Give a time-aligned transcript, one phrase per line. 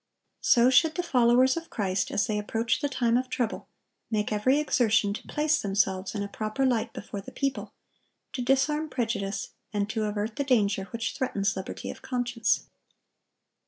[0.41, 3.67] So should the followers of Christ, as they approach the time of trouble,
[4.09, 7.71] make every exertion to place themselves in a proper light before the people,
[8.33, 12.65] to disarm prejudice, and to avert the danger which threatens liberty of conscience.